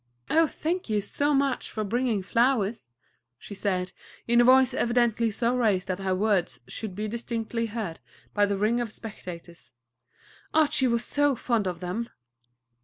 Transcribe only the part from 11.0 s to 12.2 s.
so fond of them!"